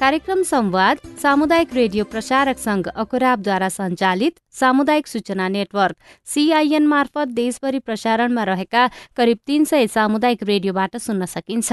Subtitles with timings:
[0.00, 5.96] कार्यक्रम संवाद सामुदायिक रेडियो प्रसारक संघ अकुराबद्वारा सञ्चालित सामुदायिक सूचना नेटवर्क
[6.26, 11.72] सिआइएन मार्फत देशभरि प्रसारणमा रहेका करिब तीन सय सामुदायिक रेडियोबाट सुन्न सकिन्छ।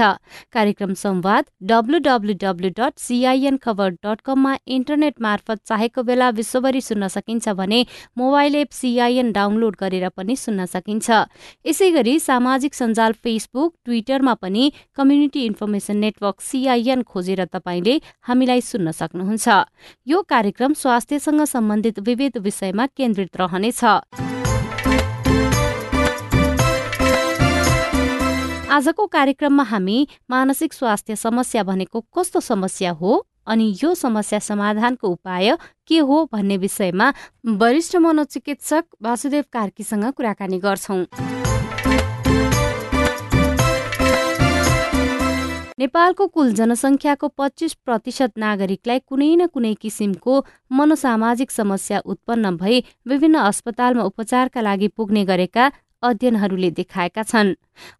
[0.52, 7.48] कार्यक्रम संवाद W W W dot CIN Khabar dot कममा इन्टरनेट मार्फत चाहेको बेला विश्वभरि सुन्न सकिन्छ
[7.60, 7.84] भने
[8.18, 11.10] मोबाइल एप सिआइएन डाउनलोड गरेर पनि सुन्न सकिन्छ।
[11.66, 18.90] यसै गरी सामाजिक सञ्जाल फेसबुक ट्विटरमा पनि कम्युनिटी इन्फर्मेसन नेटवर्क सिआइएन खोजेर तपाईँले हामीलाई सुन्न
[18.90, 19.48] सक्नुहुन्छ।
[20.06, 23.84] यो कार्यक्रम स्वास्थ्यसँग सम्बन्धित विविध विषयमा केन्द्रित रहनेछ।
[28.74, 29.98] आजको कार्यक्रममा हामी
[30.30, 35.56] मानसिक स्वास्थ्य समस्या भनेको कस्तो समस्या हो अनि यो समस्या समाधानको उपाय
[35.88, 37.12] के हो भन्ने विषयमा
[37.60, 41.04] वरिष्ठ मनोचिकित्सक वासुदेव कार्कीसँग कुराकानी गर्छौं।
[45.78, 50.34] नेपालको कुल जनसङ्ख्याको पच्चिस प्रतिशत नागरिकलाई कुनै न कुनै किसिमको
[50.70, 55.64] मनोसामाजिक समस्या उत्पन्न भई विभिन्न अस्पतालमा उपचारका लागि पुग्ने गरेका
[56.02, 57.50] अध्ययनहरूले देखाएका छन्।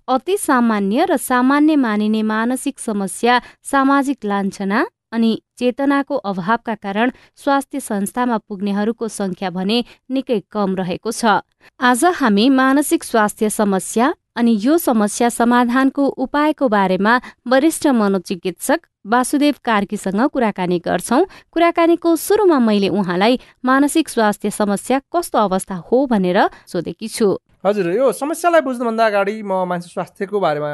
[0.08, 3.41] अति सामान्य र सामान्य मानिने मानसिक समस्या
[3.72, 9.78] सामाजिक लान्छना अनि चेतनाको अभावका कारण स्वास्थ्य संस्थामा पुग्नेहरूको संख्या भने
[10.10, 11.40] निकै कम रहेको छ।
[11.80, 17.14] आज हामी मानसिक स्वास्थ्य समस्या अनि यो समस्या समाधानको उपायको बारेमा
[17.46, 21.20] वरिष्ठ मनोचिकित्सक वासुदेव कार्कीसँग कुराकानी गर्छौ।
[21.52, 27.28] कुराकानीको सुरुमा मैले उहाँलाई मानसिक स्वास्थ्य समस्या कस्तो अवस्था हो भनेर सोधेकी छु।
[27.64, 30.70] हजुर यो समस्यालाई बुझ्नुभन्दा अगाडि म मानसिक स्वास्थ्यको बारेमा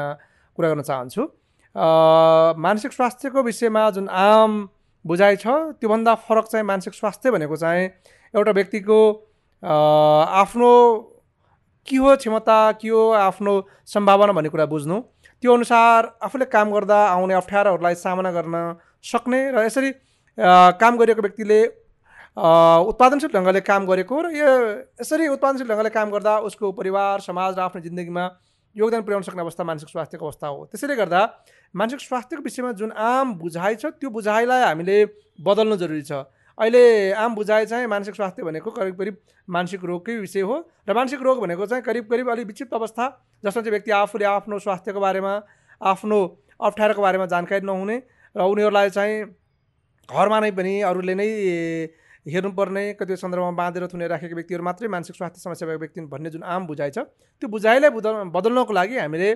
[0.57, 1.21] कुरा गर्न चाहन्छु।
[1.75, 4.69] मानसिक स्वास्थ्यको विषयमा जुन आम
[5.05, 5.47] बुझाइ छ
[5.79, 7.87] त्योभन्दा फरक चाहिँ मानसिक स्वास्थ्य भनेको चाहिँ
[8.33, 8.99] एउटा व्यक्तिको
[9.63, 10.71] आफ्नो
[11.87, 13.53] के हो क्षमता के हो आफ्नो
[13.87, 14.99] सम्भावना भन्ने कुरा बुझ्नु।
[15.43, 18.55] त्यो अनुसार आफूले काम गर्दा आउने अप्ठ्यारोहरूलाई सामना गर्न
[19.01, 19.91] सक्ने र यसरी
[20.77, 21.59] काम गरिएको व्यक्तिले
[22.91, 24.51] उत्पादनशील ढङ्गले काम गरेको र यो
[25.01, 28.25] यसरी उत्पादनशील ढङ्गले काम गर्दा उसको परिवार समाज र आफ्नो जिन्दगीमा
[28.75, 31.21] योगदान पुर्याउन सक्ने अवस्था मानसिक स्वास्थ्यको अवस्था हो। त्यसैले गर्दा
[31.73, 34.97] मानसिक स्वास्थ्यको विषयमा जुन आम बुझाइ छ त्यो बुझाइलाई हामीले
[35.39, 36.27] बदल्नु जरुरी छ।
[36.57, 39.17] अहिले आम बुझाइ चाहिँ मानसिक स्वास्थ्य भनेको करिब करिब
[39.47, 40.57] मानसिक रोगकै विषय हो
[40.89, 43.07] र मानसिक रोग भनेको चाहिँ करिब करिब अलिक विक्षिप्त अवस्था
[43.43, 45.33] जसमा चाहिँ व्यक्ति आफूले आफ्नो स्वास्थ्यको बारेमा
[45.81, 46.19] आफ्नो
[46.61, 47.97] अप्ठ्यारोको बारेमा जानकारी नहुने
[48.35, 49.23] र उनीहरूलाई चाहिँ
[50.09, 51.29] घरमा नै पनि अरूले नै
[52.25, 56.43] हेर्नुपर्ने कति सन्दर्भमा बाँधेर थुनेर राखेको व्यक्तिहरू मात्रै मानसिक स्वास्थ्य समस्या भएको व्यक्ति भन्ने जुन
[56.51, 57.07] आम बुझाइ छ
[57.41, 59.29] त्यो बुझाइलाई बदल बदल्नको लागि हामीले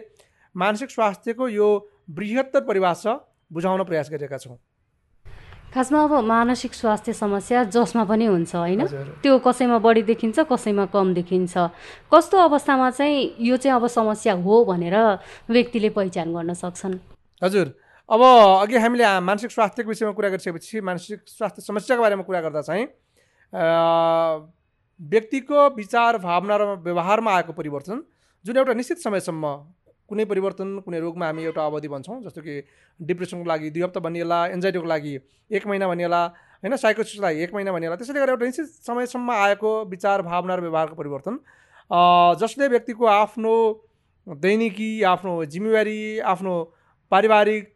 [0.56, 1.70] मानसिक स्वास्थ्यको यो
[2.08, 3.14] बृहत्तर परिभाषा
[3.52, 4.58] बुझाउन प्रयास गरिरहेका छौँ।
[5.74, 8.86] खासमा अब मानसिक स्वास्थ्य समस्या जसमा पनि हुन्छ होइन?
[9.20, 11.58] त्यो कसैमा बढी देखिन्छ कसैमा कम देखिन्छ।
[12.14, 14.96] कस्तो अवस्थामा चाहिँ यो चाहिँ अब समस्या हो भनेर
[15.50, 16.96] व्यक्तिले पहिचान गर्न सक्छन्?
[17.42, 17.68] हजुर।
[18.10, 18.22] अब
[18.62, 22.86] अघि हामीले मानसिक स्वास्थ्यको विषयमा कुरा गरिसकेपछि मानसिक स्वास्थ्य समस्याको बारेमा कुरा गर्दा चाहिँ
[25.00, 27.98] व्यक्तिको विचार भावना र व्यवहारमा आएको परिवर्तन
[28.46, 29.44] जुन एउटा निश्चित समयसम्म
[30.10, 32.56] कुनै परिवर्तन कुनै रोगमा हामी एउटा अवधि भन्छौँ जस्तो कि
[33.00, 35.14] डिप्रेसनको लागि दुई हप्ता भनिएला एन्जाइटीको लागि
[35.52, 36.22] एक महिना भनिएला
[36.64, 40.96] होइन साइकोसिसलाई एक महिना भनिएला त्यसैले गर्दा एउटा निश्चित समयसम्म आएको विचार भावना र व्यवहारको
[40.96, 41.40] परिवर्तन।
[42.42, 43.54] जसले व्यक्तिको आफ्नो
[44.28, 46.54] दैनिकी आफ्नो जिम्मेवारी आफ्नो
[47.12, 47.72] पारिवारिक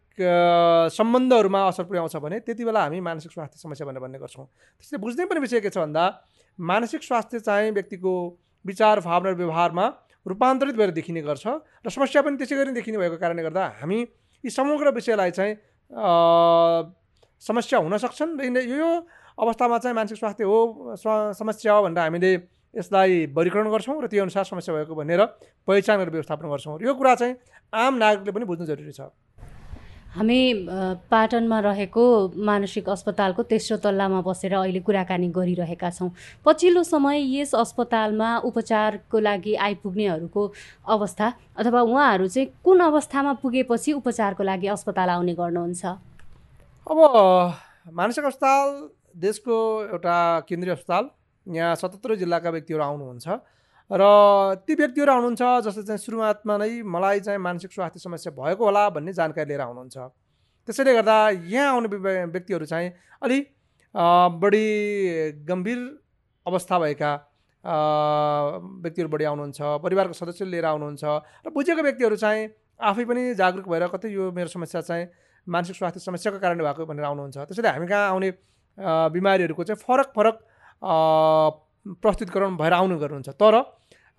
[0.92, 5.26] सम्बन्धहरूमा असर पुर्याउँछ भने त्यति बेला हामी मानसिक स्वास्थ्य समस्या भनेर भन्ने गर्छौँ। त्यसले बुझ्नै
[5.26, 6.06] पनि विषय के छ भन्दा
[6.60, 8.14] मानसिक स्वास्थ्य चाहिँ व्यक्तिको
[8.66, 9.86] विचार भावना र व्यवहारमा
[10.26, 14.00] रूपान्तरित भएर देखिने गर्छ र समस्या पनि त्यसै गरी देखिने भएको कारणले गर्दा हामी
[14.44, 15.54] यी समग्र विषयलाई चाहिँ
[17.42, 18.90] समस्या हुन सक्छन्। र यो
[19.40, 20.96] अवस्थामा चाहिँ मानसिक स्वास्थ्य हो
[21.34, 22.32] समस्या हो भनेर हामीले
[22.76, 25.22] यसलाई वर्गीकरण गर्छौँ र त्यो अनुसार समस्या भएको भनेर
[25.68, 27.36] पहिचान गरेर व्यवस्थापन गर्छौँ। यो कुरा चाहिँ
[27.74, 29.08] आम नागरिकले पनि बुझ्नु जरुरी छ।
[30.10, 30.42] हामी
[31.06, 32.04] पाटनमा रहेको
[32.42, 36.10] मानसिक अस्पतालको तेस्रो तल्लामा बसेर अहिले कुराकानी गरिरहेका छौँ।
[36.46, 40.42] पछिल्लो समय यस अस्पतालमा उपचारको लागि आइपुग्नेहरूको
[40.90, 41.28] अवस्था
[41.58, 45.86] अथवा उहाँहरू चाहिँ कुन अवस्थामा पुगेपछि उपचारको लागि अस्पताल आउने गर्नुहुन्छ?
[46.88, 46.98] अब
[47.94, 48.68] मानसिक अस्पताल
[49.14, 49.56] देशको
[49.94, 50.18] एउटा
[50.50, 51.10] केन्द्रीय अस्पताल।
[51.48, 53.28] यहाँ सतहत्तर जिल्लाका व्यक्तिहरू आउनुहुन्छ।
[53.92, 54.02] र
[54.68, 59.14] ती व्यक्तिहरू आउनुहुन्छ जसले चाहिँ सुरुवातमा नै मलाई चाहिँ मानसिक स्वास्थ्य समस्या भएको होला भन्ने
[59.14, 59.98] जानकारी लिएर आउनुहुन्छ
[60.68, 61.18] त्यसैले गर्दा
[61.50, 61.88] यहाँ आउने
[62.30, 62.90] व्यक्तिहरू चाहिँ
[63.24, 63.40] अलि
[64.42, 64.66] बढी
[65.50, 65.80] गम्भीर
[66.46, 67.12] अवस्था भएका
[67.64, 71.04] व्यक्तिहरू बढी आउनुहुन्छ परिवारको सदस्यले लिएर आउनुहुन्छ
[71.46, 72.46] र बुझेको व्यक्तिहरू चाहिँ
[72.80, 75.06] आफै पनि जागरुक भएर कतै यो मेरो समस्या चाहिँ
[75.48, 78.30] मानसिक स्वास्थ्य समस्याको कारणले भएको भनेर आउनुहुन्छ। त्यसैले हामी कहाँ आउने
[79.18, 80.38] बिमारीहरूको चाहिँ फरक फरक
[82.04, 83.56] प्रस्तुतिकरण भएर आउनु गर्नुहुन्छ। तर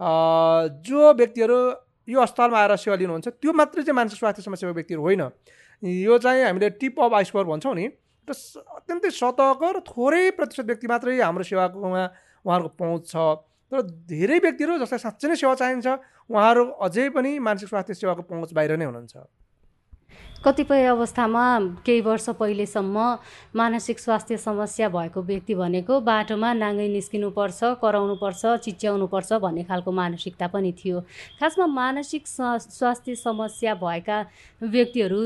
[0.00, 1.58] जो व्यक्तिहरू
[2.08, 5.22] यो अस्पतालमा आएर सेवा लिनुहुन्छ त्यो मात्रै चाहिँ मानसिक स्वास्थ्य समस्याको व्यक्तिहरू होइन।
[5.82, 7.86] यो चाहिँ हामीले टिप अफ आइसबर भन्छौँ नि
[8.28, 12.02] र अत्यन्तै सतर्क र थोरै प्रतिशत व्यक्ति मात्रै हाम्रो सेवाकोमा
[12.44, 13.14] उहाँहरूको पहुँच छ।
[13.72, 15.86] तर धेरै व्यक्तिहरू जसलाई साँच्चै नै सेवा चाहिन्छ
[16.30, 19.14] उहाँहरू अझै पनि मानसिक स्वास्थ्य सेवाको पहुँच बाहिर नै हुनुहुन्छ।
[20.44, 21.44] कतिपय अवस्थामा
[21.86, 22.96] केही वर्ष पहिलेसम्म
[23.56, 30.72] मानसिक स्वास्थ्य समस्या भएको व्यक्ति भनेको बाटोमा नाङ्गै निस्किनुपर्छ कराउनुपर्छ चिच्याउनुपर्छ भन्ने खालको मानसिकता पनि
[30.80, 31.00] थियो।
[31.40, 34.18] खासमा मानसिक स्वास्थ्य समस्या भएका
[34.64, 35.20] व्यक्तिहरू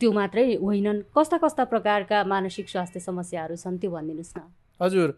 [0.00, 4.48] त्यो मात्रै होइनन्। कस्ता कस्ता प्रकारका मानसिक स्वास्थ्य समस्याहरू छन् त्यो भनिदिनुहोस् न।
[4.80, 5.08] हजुर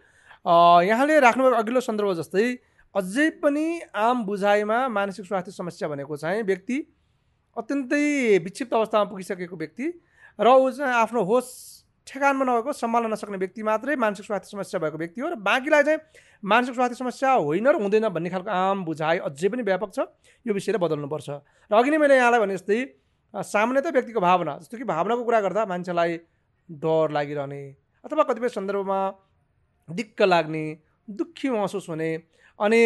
[0.91, 2.47] यहाँले राख्नुभएको अघिल्लो सन्दर्भ जस्तै
[2.95, 6.77] अझै पनि आम बुझाइमा मानसिक स्वास्थ्य समस्या भनेको चाहिँ व्यक्ति
[7.56, 9.87] अत्यन्तै विक्षिप्त अवस्थामा पुगिसकेको व्यक्ति
[10.38, 11.49] र ऊ चाहिँ आफ्नो होस
[12.06, 15.99] ठेगानमा नभएको सम्हाल्न नसक्ने व्यक्ति मात्रै मानसिक स्वास्थ्य समस्या भएको व्यक्ति हो र बाँकीलाई चाहिँ
[16.44, 20.06] मानसिक स्वास्थ्य समस्या होइन र हुँदैन भन्ने खालको आम बुझाइ अझै पनि व्यापक छ।
[20.47, 21.29] यो विषयले बदल्नुपर्छ।
[21.70, 22.79] र अघि नै मैले यहाँलाई भने जस्तै
[23.35, 26.12] सामान्यतः व्यक्तिको भावना जस्तो कि भावनाको कुरा गर्दा मान्छेलाई
[26.69, 27.62] डर लागिरहने
[28.05, 29.00] अथवा कतिपय सन्दर्भमा
[29.88, 30.64] दिक्क लाग्ने
[31.09, 32.11] दुःखी महसुस हुने
[32.58, 32.81] अनि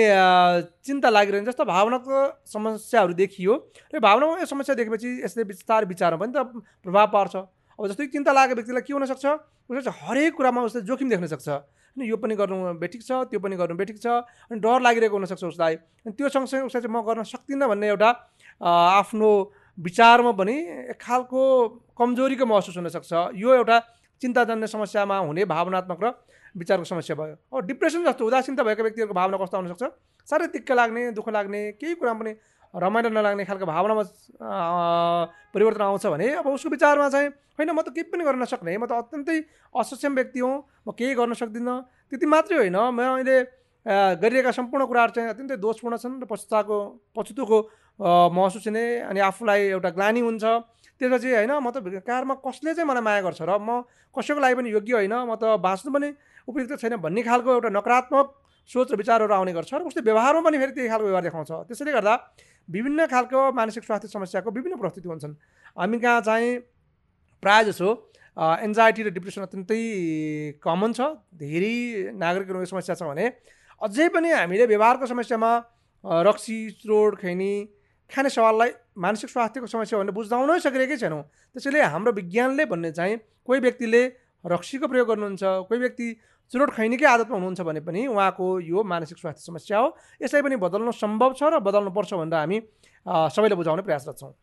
[0.82, 3.52] चिन्ता लागिरहने जस्तो भावनाको समस्याहरू देखियो
[3.94, 6.38] र भावनामा यो समस्या देखेपछि यसले बिस्तार विचारमा पनि त
[6.82, 7.34] प्रभाव पार्छ।
[7.78, 9.26] अब जस्तै चिन्ता लागेको व्यक्तिलाई के हुनसक्छ?
[9.70, 11.49] उसले चाहिँ हरेक कुरामा उसले जोखिम देख्न सक्छ।
[11.96, 15.44] अनि यो पनि गर्नु बेठिक छ त्यो पनि गर्नु बेठिक छ अनि डर लागिरहेको हुनसक्छ
[15.55, 15.75] उसलाई।
[16.06, 18.11] अनि त्यो सँगसँगै उसलाई चाहिँ म गर्न सक्दिनँ भन्ने एउटा
[18.62, 19.31] आफ्नो
[19.78, 20.56] विचारमा पनि
[20.93, 21.40] एक खालको
[21.94, 23.76] कमजोरीको महसुस हुनसक्छ। यो एउटा
[24.23, 26.06] चिन्ताजन्य समस्यामा हुने भावनात्मक र
[26.55, 29.85] विचारको समस्या भयो। अब डिप्रेसन जस्तो उदासीनता भएका व्यक्तिहरूको भावना कस्तो हुनसक्छ
[30.29, 32.32] साह्रै दिक्क लाग्ने दुःख लाग्ने केही कुरा पनि
[32.75, 34.02] रमाइलो नलाग्ने खालको भावनामा
[35.55, 38.87] परिवर्तन आउँछ भने अब उसको विचारमा चाहिँ होइन म त केही पनि गर्न नसक्ने म
[38.87, 39.38] त अत्यन्तै
[39.75, 40.55] असक्षम व्यक्ति हुँ
[40.87, 41.76] म केही गर्न सक्दिनँ।
[42.11, 43.37] त्यति मात्रै होइन मैले
[44.23, 46.76] गरिरहेका सम्पूर्ण कुराहरू चाहिँ अत्यन्तै दोषपूर्ण छन् र पछुताको
[47.17, 47.58] पछुतोको
[48.31, 50.44] महसुस हुने अनि आफूलाई एउटा ग्लानी हुन्छ।
[51.00, 53.82] त्यसपछि होइन म त कारमा कसले चाहिँ मलाई माया गर्छ र म
[54.14, 56.08] कसैको लागि पनि योग्य होइन म त बाँच्नु पनि
[56.49, 58.26] उपयुक्त छैन भन्ने खालको एउटा नकारात्मक
[58.70, 61.93] सोच र विचारहरू आउने गर्छ र उसले व्यवहारमा पनि फेरि त्यही खालको व्यवहार देखाउँछ। त्यसैले
[61.97, 62.14] गर्दा
[62.69, 65.35] विभिन्न खालको मानसिक स्वास्थ्य समस्याको विभिन्न प्रस्तुति हुन्छन्।
[65.76, 66.50] हामी कहाँ चाहिँ
[67.43, 67.88] प्रायः जसो
[68.37, 69.82] एन्जाइटी र डिप्रेसन अत्यन्तै
[70.62, 71.00] कमन छ
[71.35, 73.26] धेरै नागरिकहरूको समस्या छ भने
[73.81, 75.50] अझै पनि हामीले व्यवहारको समस्यामा
[76.05, 77.52] रक्सी चोड खैनी
[78.11, 81.23] खाने सवाललाई मानसिक स्वास्थ्यको समस्या भनेर बुझाउनै सकिरहेकै छैनौँ।
[81.55, 83.17] त्यसैले हाम्रो विज्ञानले भन्ने चाहिँ
[83.47, 84.03] कोही व्यक्तिले
[84.45, 86.07] रक्सीको प्रयोग गर्नुहुन्छ कोही व्यक्ति
[86.53, 89.89] चुरोट खैनीकै आदतमा हुनुहुन्छ भने पनि उहाँको यो मानसिक स्वास्थ्य समस्या हो।
[90.23, 92.59] यसलाई पनि बदल्नु सम्भव छ र बदल्नुपर्छ भनेर हामी
[93.07, 94.35] सबैले बुझाउने प्रयासरत छौँ।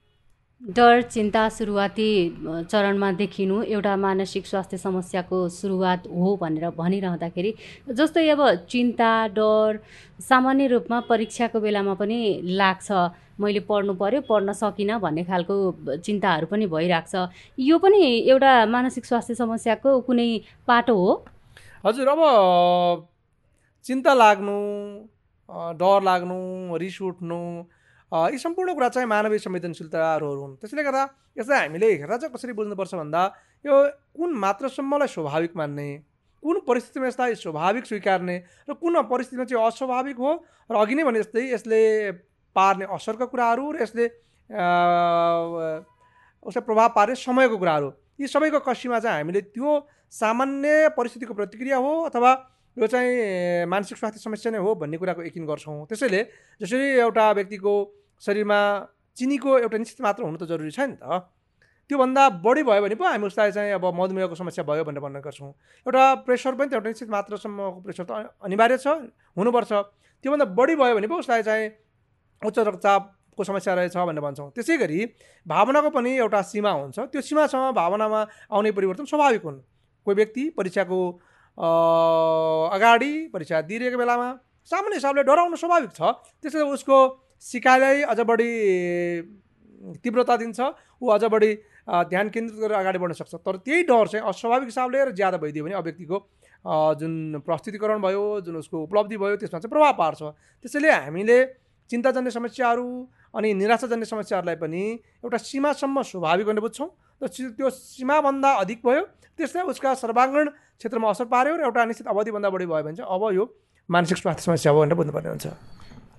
[0.62, 2.09] डर चिन्ता सुरुवाती
[2.44, 7.54] चरणमा देखिनु एउटा मानसिक स्वास्थ्य समस्याको सुरुवात हो भनेर भनिरहँदाखेरि
[7.94, 9.80] जस्तै अब चिन्ता डर
[10.19, 12.19] सामान्य रूपमा परीक्षाको बेलामा पनि
[12.57, 12.92] लाग्छ।
[13.39, 15.56] मैले पढ्नु पऱ्यो पढ्न सकिनँ भन्ने खालको
[16.01, 20.30] चिन्ताहरू पनि भइरहेको छ यो पनि एउटा मानसिक स्वास्थ्य समस्याको कुनै
[20.68, 21.11] पाटो हो?
[21.85, 23.07] हजुर अब
[23.85, 24.57] चिन्ता लाग्नु
[25.80, 26.37] डर लाग्नु
[26.78, 27.42] रिस उठ्नु
[28.11, 31.04] यी सम्पूर्ण कुरा चाहिँ मानवीय संवेदनशीलताहरू हुन्। त्यसैले गर्दा
[31.37, 33.21] यसलाई हामीले हेरेर चाहिँ कसरी बुझ्नुपर्छ भन्दा
[33.68, 33.76] यो
[34.16, 35.87] कुन मात्रसम्मलाई स्वाभाविक मान्ने
[36.44, 38.37] कुन परिस्थितिमा यसलाई स्वाभाविक स्वीकार्ने
[38.69, 40.31] र कुन परिस्थितिमा चाहिँ अस्वाभाविक हो
[40.71, 41.81] र अघि नै भने जस्तै यसले
[42.56, 44.06] पार्ने असरका कुराहरू र यसले
[46.47, 47.92] उसलाई प्रभाव पार्ने समयको कुराहरू।
[48.23, 49.69] यी सबैको कसीमा चाहिँ हामीले त्यो
[50.07, 52.31] सामान्य परिस्थितिको प्रतिक्रिया हो अथवा
[52.78, 56.22] यो चाहिँ मानसिक स्वास्थ्य समस्या नै हो भन्ने कुराको यकिन गर्छौँ। त्यसैले
[56.62, 57.74] जसरी एउटा व्यक्तिको
[58.22, 58.60] शरीरमा
[59.18, 61.26] चिनीको एउटा निश्चित मात्रा हुनु त जरुरी छ नि त।
[61.90, 65.52] त्योभन्दा बढी भयो भने पो हामी उसलाई चाहिँ अब मधुमेहको समस्या भयो भनेर भन्ने गर्छौँ।
[65.90, 68.12] एउटा प्रेसर पनि त एउटा निश्चित मात्रासम्मको प्रेसर त
[68.46, 68.88] अनिवार्य छ
[69.34, 69.72] हुनुपर्छ।
[70.22, 71.66] त्योभन्दा बढी भयो भने पो उसलाई चाहिँ
[72.46, 75.00] उच्च रक्तचापको समस्या रहेछ भनेर भन्छौँ। त्यसै गरी
[75.48, 79.57] भावनाको पनि एउटा सीमा हुन्छ। त्यो सीमासँग भावनामा आउने परिवर्तन स्वाभाविक हुन्।
[80.06, 81.00] कोही व्यक्ति परीक्षाको
[81.57, 84.30] अगाडि परीक्षा दिइरहेको बेलामा
[84.69, 86.02] सामान्य हिसाबले डराउनु स्वाभाविक छ।
[86.42, 86.97] त्यसैले उसको
[87.42, 88.52] सिकाइलाई अझ बढी
[90.04, 90.59] तीव्रता दिन्छ।
[91.02, 91.52] ऊ अझ बढी
[91.87, 95.64] ध्यान केन्द्रित गरेर अगाडि बढ्न सक्छ। तर त्यही डर चाहिँ अस्वाभाविक हिसाबले र ज्यादा भइदियो
[95.66, 96.18] भने अब व्यक्तिको
[96.99, 97.14] जुन
[97.45, 100.21] प्रस्तुतिकरण भयो जुन उसको उपलब्धि भयो त्यसमा चाहिँ प्रभाव पार्छ।
[100.61, 101.37] त्यसैले हामीले
[101.90, 102.87] चिन्ताजन्य समस्याहरू
[103.33, 104.83] अनि निराशाजन्य समस्याहरूलाई पनि
[105.23, 106.90] एउटा सीमासम्म स्वाभाविक भनेर बुझ्छौँ।
[107.23, 109.02] र त्यो सीमाभन्दा अधिक भयो
[109.40, 110.47] त्यसलाई उसका सर्वाङ्गीण
[110.78, 113.44] क्षेत्रमा असर पार्यो र एउटा निश्चित अवधिभन्दा बढी भयो भने चाहिँ अब यो
[113.90, 115.48] मानसिक स्वास्थ्य समस्या हो भनेर बुझ्नुपर्ने हुन्छ।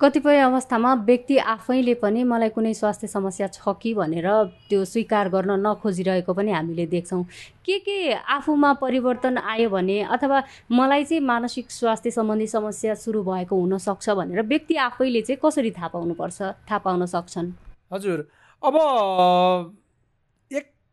[0.00, 4.26] कतिपय अवस्थामा व्यक्ति आफैले पनि मलाई कुनै स्वास्थ्य समस्या छ कि भनेर
[4.70, 7.22] त्यो स्वीकार गर्न नखोजिरहेको पनि हामीले देख्छौँ।
[7.66, 13.54] के के आफूमा परिवर्तन आयो भने अथवा मलाई चाहिँ मानसिक स्वास्थ्य सम्बन्धी समस्या सुरु भएको
[13.58, 17.52] हुनसक्छ भनेर व्यक्ति आफैले चाहिँ कसरी थाहा पाउनुपर्छ थाहा पाउन सक्छन्?
[17.92, 18.18] हजुर
[18.62, 18.74] अब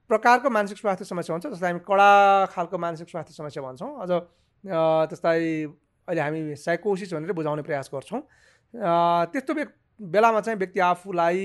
[0.09, 2.09] प्रकारको मानसिक स्वास्थ्य समस्या हुन्छ जसलाई हामी कडा
[2.53, 4.11] खालको मानसिक स्वास्थ्य समस्या भन्छौँ। अझ
[5.09, 5.63] त्यसलाई
[6.07, 8.21] अहिले हामी साइकोसिस भनेर बुझाउने प्रयास गर्छौँ।
[9.33, 9.53] त्यस्तो
[9.99, 11.39] बेलामा चाहिँ व्यक्ति आफूलाई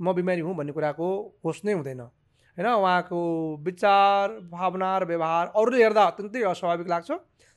[0.00, 1.06] म बिमारी हुँ भन्ने कुराको
[1.44, 3.20] होस नै हुँदैन। होइन उहाँको
[3.64, 7.10] विचार भावना र व्यवहार अरूले हेर्दा अत्यन्तै अस्वाभाविक लाग्छ।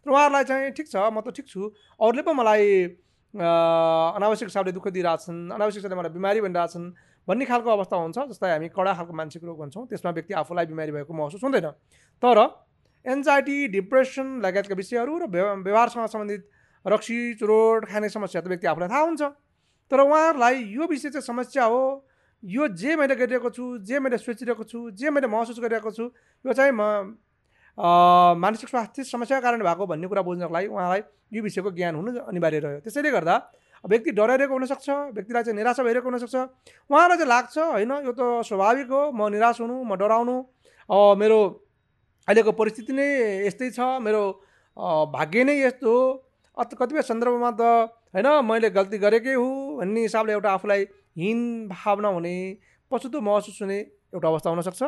[0.06, 2.66] र उहाँहरूलाई चाहिँ ठिक छ म त ठिक छु। अरूले पो मलाई
[3.34, 6.86] अनावश्यक हिसाबले दुःख दिइरहेछन् अनावश्यक हिसाबले मलाई बिमारी भनिरहेछन्।
[7.28, 10.92] भन्ने खालको अवस्था हुन्छ जस्तै हामी कडा खालको मानसिक रोग भन्छौँ त्यसमा व्यक्ति आफूलाई बिमारी
[10.92, 11.70] भएको महसुस हुँदैन।
[12.24, 12.38] तर
[13.06, 15.26] एन्जाइटी डिप्रेसन लगायतका विषयहरू र
[15.62, 16.42] व्यवहारसँग सम्बन्धित
[16.86, 19.22] रक्सी चुरोट खाने समस्या त व्यक्ति आफूलाई थाहा हुन्छ।
[19.92, 21.82] तर उहाँहरूलाई यो विषय चाहिँ समस्या हो।
[22.44, 26.04] यो जे मैले गरिरहेको छु जे मैले सोचिरहेको छु जे मैले महसुस गरिरहेको छु
[26.46, 27.18] यो चाहिँ म
[28.38, 31.02] मानसिक स्वास्थ्य समस्याको कारण भएको भन्ने कुरा बुझ्नको लागि उहाँलाई
[31.34, 33.36] यो विषयको ज्ञान हुनु अनिवार्य रह्यो। त्यसैले गर्दा
[33.86, 36.36] व्यक्ति डराइरहेको हुनसक्छ व्यक्तिलाई चाहिँ निराशा भइरहेको हुनसक्छ।
[36.90, 40.36] उहाँलाई चाहिँ लाग्छ होइन यो त स्वाभाविक हो म निराश हुनु म डराउनु।
[41.22, 41.40] मेरो
[42.28, 43.08] अहिलेको परिस्थिति नै
[43.46, 44.22] यस्तै छ मेरो
[45.14, 46.02] भाग्य नै यस्तो हो।
[46.58, 47.62] अत कतिपय सन्दर्भमा त
[48.16, 50.82] होइन मैले गल्ती गरेकै हुँ भन्ने हिसाबले एउटा आफूलाई
[51.20, 51.40] हीन
[51.70, 52.36] भावना हुने
[52.92, 53.80] पछुतो महसुस हुने
[54.16, 54.82] एउटा अवस्था हुनसक्छ।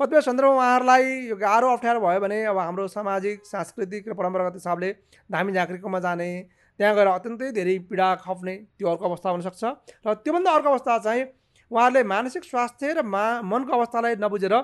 [0.00, 4.90] कतिपय सन्दर्भमा उहाँहरूलाई यो गाह्रो अप्ठ्यारो भयो भने अब हाम्रो सामाजिक सांस्कृतिक र परम्परागत हिसाबले
[5.28, 6.30] धामी झाँक्रीकोमा जाने
[6.78, 9.64] त्यहाँ गएर अत्यन्तै धेरै पीडा खप्ने त्यो अर्को अवस्था हुनसक्छ।
[10.06, 11.24] र त्योभन्दा अर्को अवस्था चाहिँ
[11.70, 14.54] उहाँहरूले मानसिक स्वास्थ्य र मा मनको अवस्थालाई नबुझेर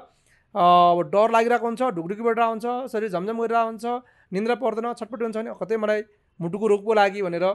[1.10, 3.84] डर लागिरहेको हुन्छ ढुकढुकी बढिरहेको हुन्छ शरीर झमझम गरिरहेको हुन्छ
[4.32, 6.02] निन्द्रा पर्दैन छटपट हुन्छ भने कतै मलाई
[6.40, 7.46] मुटुको रोगको लागि भनेर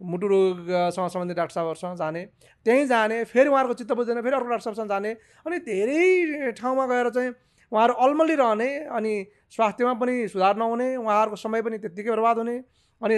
[0.00, 2.24] मुटु रोगसँग सम्बन्धित डाक्टर साहबहरूसँग जाने
[2.66, 5.12] त्यहीँ जाने फेरि उहाँहरूको चित्त बुझ्दैन फेरि अर्को डाक्टर साहबसँग जाने
[5.46, 7.30] अनि धेरै ठाउँमा गएर चाहिँ
[7.72, 9.12] उहाँहरू अल्मलिरहने अनि
[9.50, 12.56] स्वास्थ्यमा पनि सुधार नहुने उहाँहरूको समय पनि त्यत्तिकै बर्बाद हुने
[13.00, 13.16] अनि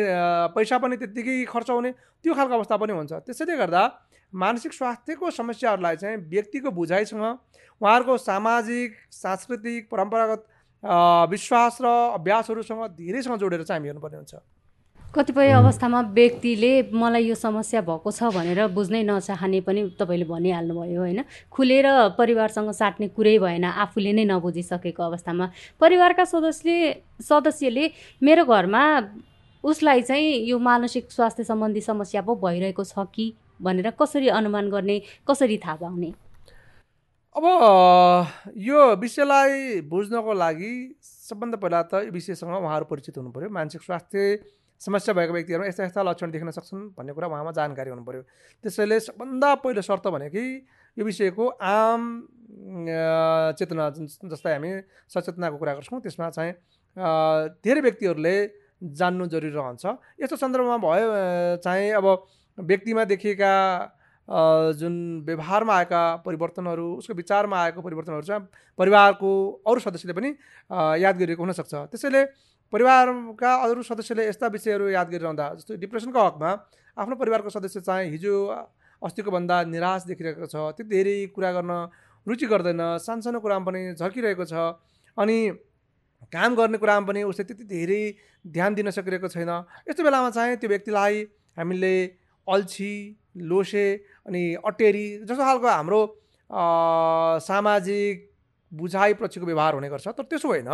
[0.54, 1.90] पैसा पनि त्यत्तिकै खर्च हुने
[2.24, 3.82] त्यो खालको अवस्था पनि हुन्छ। त्यसैले गर्दा
[4.32, 7.24] मानसिक स्वास्थ्यको समस्याहरूलाई चाहिँ व्यक्तिको बुझाइसँग
[7.80, 10.42] उहाँहरूको सामाजिक सांस्कृतिक परम्परागत
[11.30, 11.86] विश्वास र
[12.18, 14.34] अभ्यासहरूसँग धेरैसँग जोडेर चाहिँ हामी हेर्नुपर्ने हुन्छ।
[15.14, 21.20] कतिपय अवस्थामा व्यक्तिले मलाई यो समस्या भएको छ भनेर बुझ्नै नचाहने पनि तपाईँले भनिहाल्नुभयो होइन?
[21.48, 21.86] खुलेर
[22.18, 25.46] परिवारसँग साट्ने कुरै भएन आफूले नै नबुझिसकेको अवस्थामा।
[25.80, 26.76] परिवारका सदस्यले
[27.24, 27.84] सदस्यले
[28.22, 28.84] मेरो घरमा
[29.64, 33.32] उसलाई चाहिँ यो मानसिक स्वास्थ्य सम्बन्धी समस्या पो भइरहेको छ कि
[33.64, 36.12] भनेर कसरी अनुमान गर्ने कसरी थाहा पाउने?
[37.36, 37.44] अब
[38.60, 40.72] यो विषयलाई बुझ्नको लागि
[41.02, 44.20] सबभन्दा पहिला त यो विषयसँग उहाँहरू परिचित हुनु पऱ्यो मानसिक स्वास्थ्य
[44.80, 48.23] समस्या भएको व्यक्तिहरूमा यस्ता यस्ता लक्षण देख्न सक्छन् भन्ने कुरा उहाँमा जानकारी हुनु पऱ्यो
[48.64, 50.47] त्यसैले सबभन्दा पहिलो शर्त भनेकै
[50.97, 52.00] यो विषयको आम
[53.58, 53.85] चेतना
[54.30, 54.70] जस्तै हामी
[55.11, 56.52] सचेतनाको कुरा गर्छौँ त्यसमा चाहिँ
[57.66, 58.37] धेरै व्यक्तिहरूले
[58.94, 59.85] जान्नु जरुरी रहन्छ।
[60.23, 61.06] यस्तो सन्दर्भमा भयो
[61.66, 62.06] चाहिँ अब
[62.58, 63.54] व्यक्तिमा देखिएका
[64.78, 64.94] जुन
[65.26, 68.42] व्यवहारमा आएका परिवर्तनहरू उसको विचारमा आएको परिवर्तनहरू चाहिँ
[68.78, 69.30] परिवारको
[69.66, 70.30] अरू सदस्यले पनि
[71.02, 72.23] याद गरिएको हुनसक्छ। त्यसैले
[72.72, 76.50] परिवारका अरू सदस्यले यस्ता विषयहरू याद गरिरहँदा जस्तो डिप्रेसनको हकमा
[76.96, 78.34] आफ्नो परिवारको सदस्य चाहिँ हिजो
[79.02, 81.72] अस्तिको भन्दा निराश देखिरहेको छ। त्यति धेरै कुरा गर्न
[82.26, 84.54] रुचि गर्दैन। सानसानो कुरामा पनि झर्किरहेको छ
[85.16, 85.38] अनि
[86.34, 88.02] काम गर्ने कुरामा पनि उसले त्यति धेरै
[88.44, 89.50] ध्यान दिन सकिरहेको छैन।
[89.88, 91.14] यस्तो बेलामा चाहिँ त्यो व्यक्तिलाई
[91.56, 91.94] हामीले
[92.48, 92.92] अल्छी
[93.48, 93.87] लोसे
[94.26, 96.00] अनि अटेरी जस्तो खालको हाम्रो
[97.40, 98.14] सामाजिक
[98.72, 100.68] बुझाइ पछिको व्यवहार हुने गर्छ। तर त्यसो होइन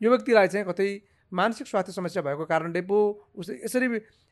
[0.00, 0.88] यो व्यक्तिलाई चाहिँ कतै
[1.32, 2.98] मानसिक स्वास्थ्य समस्या भएको कारणले पो
[3.34, 3.88] उसले यसरी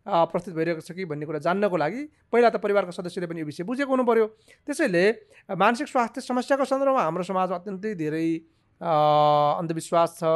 [0.06, 3.64] प्रस्तुत भइरहेको छ कि भन्ने कुरा जान्नको लागि पहिला त परिवारको सदस्यले पनि यो विषय
[3.64, 4.26] बुझेको हुनु पऱ्यो
[4.66, 5.04] त्यसैले
[5.58, 8.26] मानसिक स्वास्थ्य समस्याको सन्दर्भमा हाम्रो समाजमा अत्यन्तै धेरै
[8.80, 10.32] अन्धविश्वास छ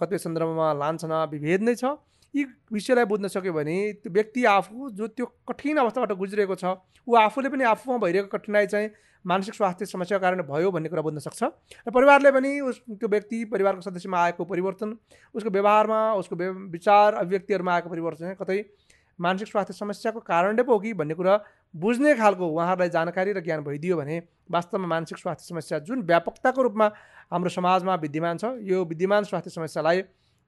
[0.00, 1.96] कतिपय सन्दर्भमा लान्छना विभेद नै छ।
[2.34, 6.64] यी विषयलाई बुझ्न सक्यो भने त्यो व्यक्ति आफू जो त्यो कठिन अवस्थाबाट गुज्रेको छ
[7.06, 8.88] ऊ आफूले पनि आफूमा भइरहेको कठिनाइ चाहिँ
[9.24, 13.44] मानसिक स्वास्थ्य समस्याको कारण भयो भन्ने कुरा बुझ्न सक्छ। र परिवारले पनि उस त्यो व्यक्ति
[13.52, 14.96] परिवारको सदस्यमा आएको परिवर्तन
[15.34, 16.36] उसको व्यवहारमा उसको
[16.70, 18.58] विचार अभिव्यक्तिहरूमा आएको परिवर्तन कतै
[19.18, 21.34] मानसिक स्वास्थ्य समस्याको कारणले पो हो कि भन्ने कुरा
[21.74, 24.18] बुझ्ने खालको उहाँहरूलाई जानकारी र ज्ञान भइदियो भने
[24.50, 26.86] वास्तवमा मानसिक स्वास्थ्य समस्या जुन व्यापकताको रूपमा
[27.30, 30.02] हाम्रो समाजमा विद्यमान छ यो विद्यमान स्वास्थ्य समस्यालाई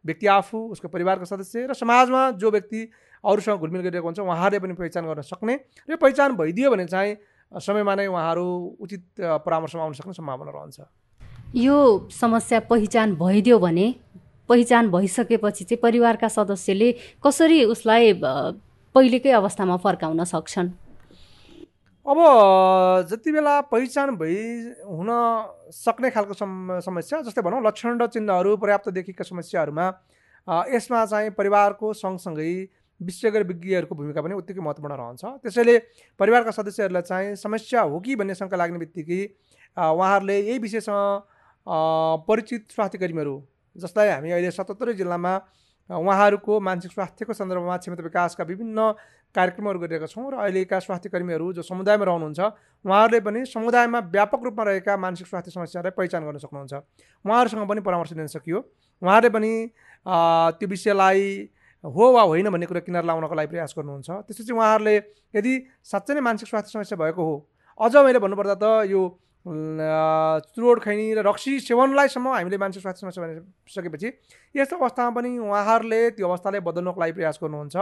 [0.05, 2.83] व्यक्ति आफू उसको परिवारको सदस्य र समाजमा जो व्यक्ति
[3.25, 5.55] अरूसँग घुलमिल गरिरहेको हुन्छ उहाँहरूले पनि पहिचान गर्न सक्ने।
[5.89, 7.17] र पहिचान भइदियो भने चाहिँ
[7.53, 8.47] समयमा नै उहाँहरू
[8.81, 10.81] उचित परामर्शमा आउन सक्ने सम्भावना रहन्छ।
[11.55, 11.77] यो
[12.11, 13.87] समस्या पहिचान भइदियो भने
[14.49, 16.93] पहिचान भइसकेपछि चाहिँ परिवारका सदस्यले
[17.25, 18.13] कसरी उसलाई
[18.95, 20.69] पहिलेकै अवस्थामा फर्काउन सक्छन्?
[22.07, 22.19] अब
[23.11, 24.35] जति बेला पहिचान भइ
[24.87, 25.11] हुन
[25.75, 29.87] सक्ने खालको सम समस्या जस्तै भनौँ लक्षण र चिन्हहरू पर्याप्त देखिएका समस्याहरूमा
[30.71, 32.53] यसमा चाहिँ परिवारको सँगसँगै
[33.01, 35.75] विशेषज्ञ विज्ञहरूको भूमिका पनि उत्तिकै महत्त्वपूर्ण रहन्छ। त्यसैले
[36.21, 39.21] परिवारका सदस्यहरूलाई चाहिँ समस्या हो कि भन्ने शङ्का लाग्ने बित्तिकै
[39.77, 41.01] उहाँहरूले यही विषयसँग
[42.29, 43.37] परिचित स्वास्थ्य कर्मीहरू
[43.77, 45.33] जसलाई हामी अहिले सतहत्तरै जिल्लामा
[45.91, 48.79] उहाँहरूको मानसिक स्वास्थ्यको सन्दर्भमा क्षमता विकासका विभिन्न
[49.35, 52.41] कार्यक्रमहरू गरिरहेका छौँ र अहिलेका स्वास्थ्य कर्मीहरू जो समुदायमा रहनुहुन्छ
[52.85, 56.75] उहाँहरूले पनि समुदायमा व्यापक रूपमा रहेका मानसिक स्वास्थ्य समस्यालाई पहिचान गर्न सक्नुहुन्छ।
[57.25, 58.59] उहाँहरूसँग पनि परामर्श दिन सकियो।
[59.03, 59.53] उहाँहरूले पनि
[60.59, 61.23] त्यो विषयलाई
[61.87, 64.97] हो वा होइन भन्ने कुरा किनार लाउनको लागि प्रयास गर्नुहुन्छ। त्यसपछि उहाँहरूले
[65.37, 65.53] यदि
[65.85, 67.35] साँच्चै नै मानसिक स्वास्थ्य समस्या भएको हो
[67.81, 69.03] अझ मैले भन्नुपर्दा त यो
[69.47, 74.09] चुरोड खैनी र रक्सी सेवनलाईसम्म हामीले मानसिक स्वास्थ्य समस्या भनिसकेपछि
[74.55, 77.77] यस्तो अवस्थामा पनि उहाँहरूले त्यो अवस्थालाई बदल्नको लागि प्रयास गर्नुहुन्छ।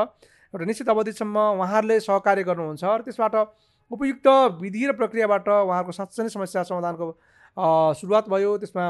[0.52, 3.34] एउटा निश्चित अवधिसम्म उहाँहरूले सहकार्य गर्नुहुन्छ र त्यसबाट
[3.90, 4.26] उपयुक्त
[4.60, 7.06] विधि र प्रक्रियाबाट उहाँहरूको साँच्चै नै समस्या समाधानको
[7.96, 8.84] सुरुवात भयो। त्यसमा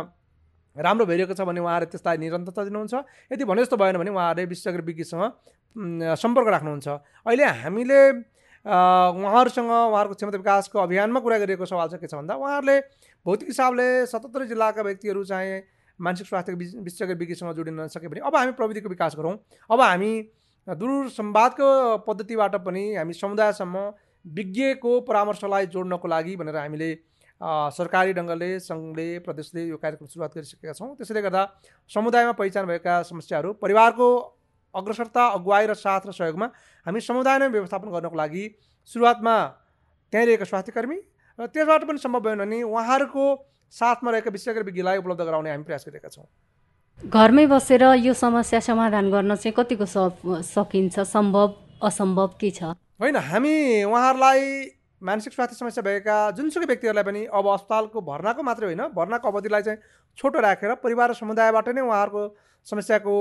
[0.76, 2.94] राम्रो भइरहेको छ भने उहाँहरूले त्यसलाई निरन्तरता दिनुहुन्छ।
[3.32, 5.22] यदि भने जस्तो भएन भने उहाँहरूले विशेषज्ञ विज्ञसँग
[6.16, 6.88] सम्पर्क राख्नुहुन्छ।
[7.26, 8.00] अहिले हामीले
[8.66, 12.76] उहाँहरूसँग उहाँहरूको क्षमता विकासको अभियानमा कुरा गरिएको सवाल चाहिँ के छ भन्दा उहाँहरूले
[13.26, 15.62] भौतिक हिसाबले सतहत्तर जिल्लाका व्यक्तिहरू चाहिँ
[15.98, 19.34] मानसिक स्वास्थ्य विशेषज्ञ विज्ञसँग जोडिन नसके भने अब हामी प्रविधिको विकास गरौँ।
[19.70, 20.12] अब हामी
[20.66, 21.68] दूर संवादको
[22.02, 23.78] पद्धतिबाट पनि हामी समुदायसम्म
[24.24, 26.90] विज्ञको परामर्शलाई जोड्नको लागि भनेर हामीले
[27.40, 31.42] सरकारी ढङ्गले सङ्घले प्रदेशले यो कार्यक्रम सुरुवात गरिसकेका छौँ। त्यसैले गर्दा
[31.90, 34.08] समुदायमा पहिचान भएका समस्याहरू परिवारको
[34.74, 36.46] अग्रसरता अगुवाई र साथ र सहयोगमा
[36.86, 38.44] हामी समुदाय नै व्यवस्थापन गर्नको लागि
[38.90, 39.34] सुरुवातमा
[40.12, 40.98] त्यहीँ रहेका स्वास्थ्यकर्मी
[41.38, 43.24] र त्यसबाट पनि सम्भव भएन भने उहाँहरूको
[43.74, 46.26] साथमा रहेका विशेषज्ञ विज्ञलाई उपलब्ध गराउने हामी प्रयास गरिरहेका छौँ।
[47.02, 50.96] घरमै बसेर यो समस्या समाधान गर्न चाहिँ कतिको सकिन्छ?
[51.02, 51.48] सम्भव
[51.82, 52.78] असम्भव के छ?
[53.02, 54.42] होइन हामी उहाँहरूलाई
[55.04, 59.78] मानसिक स्वास्थ्य समस्या भएका जुनसुकै व्यक्तिहरूलाई पनि अब अस्पतालको भर्नाको मात्रै होइन भर्नाको अवधिलाई चाहिँ
[60.18, 62.22] छोटो राखेर परिवार र समुदायबाट नै उहाँहरूको
[62.66, 63.12] समस्याको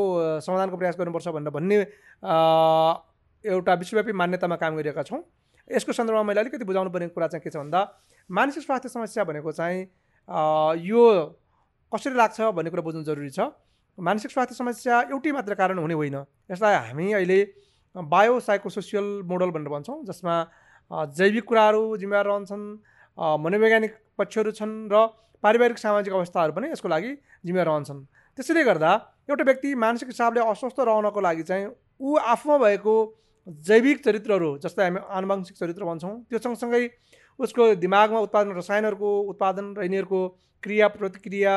[0.42, 1.80] समाधानको प्रयास गर्नुपर्छ भनेर भन्ने
[3.44, 5.20] एउटा विश्वव्यापी मान्यतामा काम गरिरहेका छौँ।
[5.68, 7.82] यसको सन्दर्भमा मैले अलिकति बुझाउनु पर्ने कुरा चाहिँ के छ भन्दा
[8.30, 9.80] मानसिक स्वास्थ्य समस्या भनेको चाहिँ
[10.88, 11.04] यो
[11.92, 13.52] कसरी लाग्छ भन्ने कुरा बुझ्नु जरुरी छ।
[13.98, 16.16] मानसिक स्वास्थ्य समस्या एउटै मात्र कारण हुने होइन।
[16.52, 17.40] यसलाई हामी अहिले
[17.96, 20.36] बायो साइकोसोसियल मोडल भनेर भन्छौँ जसमा
[20.92, 22.66] जैविक कुराहरू जिम्मेवार रहन्छन्
[23.18, 25.08] मनोवैज्ञानिक पक्षहरू छन् र
[25.44, 27.12] पारिवारिक सामाजिक अवस्थाहरू पनि यसको लागि
[27.46, 28.00] जिम्मेवार रहन्छन्।
[28.38, 28.92] त्यसैले गर्दा
[29.30, 31.68] एउटा व्यक्ति मानसिक हिसाबले अस्वस्थ रहनको लागि चाहिँ
[32.02, 32.96] ऊ आफूमा भएको
[33.48, 36.84] जैविक चरित्रहरू जस्तै हामी आनुवंशिक चरित्र भन्छौँ त्यो सँगसँगै
[37.40, 40.22] उसको दिमागमा उत्पादन रसायनहरूको उत्पादन र यिनीहरूको
[40.64, 41.56] क्रिया प्रतिक्रिया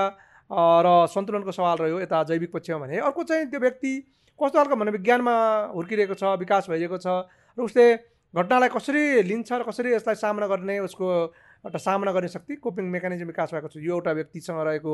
[0.50, 3.92] र सन्तुलनको सवाल रह्यो यता जैविक पक्षमा भने। अर्को चाहिँ त्यो व्यक्ति
[4.40, 5.36] कस्तो खालको मनोविज्ञानमा
[5.74, 7.06] हुर्किरहेको छ विकास भइरहेको छ
[7.58, 7.86] र उसले
[8.36, 11.06] घटनालाई कसरी लिन्छ र कसरी यसलाई सामना गर्ने उसको
[11.64, 14.92] एउटा सामना गर्ने शक्ति कोपिङ मेकानिजम विकास भएको छ। यो एउटा व्यक्तिसँग रहेको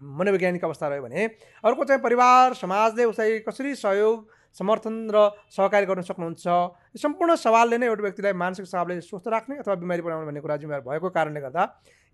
[0.00, 1.24] मनोवैज्ञानिक अवस्था रह्यो भने
[1.64, 5.16] अर्को चाहिँ परिवार समाजले उसलाई कसरी सहयोग समर्थन र
[5.56, 6.46] सहकारी गर्न सक्नुहुन्छ?
[6.46, 10.56] यो सम्पूर्ण सवालले नै एउटा व्यक्तिलाई मानसिक हिसाबले स्वस्थ राख्ने अथवा बिमारी बनाउने भन्ने कुरा
[10.60, 11.62] जिम्मेवार भएको कारणले गर्दा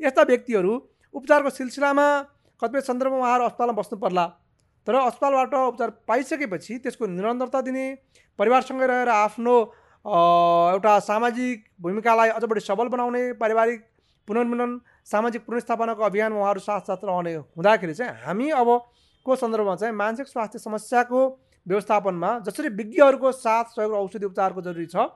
[0.01, 0.73] यस्ता व्यक्तिहरू
[1.15, 2.07] उपचारको सिलसिलामा
[2.63, 4.27] कतिपय सन्दर्भमा उहाँहरू अस्पतालमा बस्नु पर्ला।
[4.87, 7.85] तर अस्पतालबाट उपचार पाइसकेपछि त्यसको निरन्तरता दिने
[8.39, 9.55] परिवारसँगै रहेर आफ्नो
[10.07, 13.81] एउटा सामाजिक भूमिकालाई अझ बढी सबल बनाउने पारिवारिक
[14.29, 20.29] पुनर्मिलन सामाजिक पुनर्स्थापनाको अभियानमा उहाँहरू साथ साथ रहने हुँदाखेरि चाहिँ हामी अबको सन्दर्भमा चाहिँ मानसिक
[20.29, 21.23] स्वास्थ्य समस्याको
[21.67, 25.09] व्यवस्थापनमा जसरी विज्ञहरूको साथ सहयोग र औषधि उपचारको जरुरी छ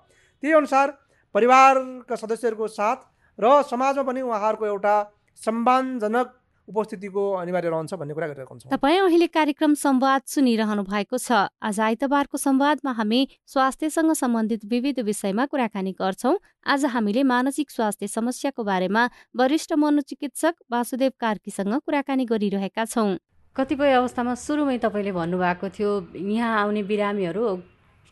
[0.43, 0.97] त्यही अनुसार
[1.35, 3.07] परिवारका सदस्यहरूको साथ
[3.39, 4.97] र समाजमा पनि उहाँहरूको एउटा
[5.39, 6.35] सम्मानजनक
[6.71, 11.81] उपस्थितिको अनिवार्य रहन्छ भन्ने कुरा गरिरहेको हुन्छ तपाईँ अहिले कार्यक्रम संवाद सुनिरहनु भएको छ। आज
[11.81, 19.03] आइतबारको संवादमा हामी स्वास्थ्यसँग सम्बन्धित विविध विषयमा कुराकानी गर्छौँ। आज हामीले मानसिक स्वास्थ्य समस्याको बारेमा
[19.37, 23.19] वरिष्ठ मनोचिकित्सक वासुदेव कार्कीसँग कुराकानी गरिरहेका छौँ।
[23.57, 27.47] कतिपय अवस्थामा सुरुमै तपाईँले भन्नुभएको थियो यहाँ आउने बिरामीहरू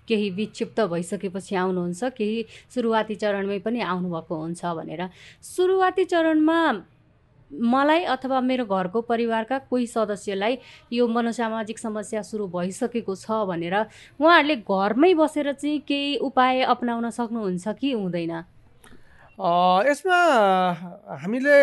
[0.08, 2.44] केही विक्षिप्त भइसकेपछि आउनुहुन्छ केही
[2.74, 5.02] सुरुवाती चरणमै पनि आउनुभएको हुन्छ भनेर।
[5.44, 6.58] सुरुवाती चरणमा
[7.52, 10.58] मलाई अथवा मेरो घरको परिवारका कोही सदस्यलाई
[10.92, 13.74] यो मनोसामाजिक समस्या सुरु भइसकेको छ भनेर
[14.20, 18.32] उहाँहरूले घरमै बसेर चाहिँ केही उपाय अप्नाउन सक्नुहुन्छ कि हुँदैन?
[19.88, 20.18] यसमा
[21.22, 21.58] हामीले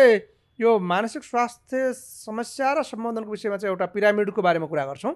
[0.58, 5.14] यो मानसिक स्वास्थ्य समस्या र सम्बन्धनको विषयमा चाहिँ एउटा पिरामिडको बारेमा कुरा गर्छौँ।